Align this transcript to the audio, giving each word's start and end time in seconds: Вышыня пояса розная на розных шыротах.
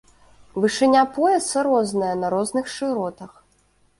Вышыня 0.61 1.03
пояса 1.17 1.59
розная 1.67 2.15
на 2.23 2.31
розных 2.37 2.73
шыротах. 2.79 3.31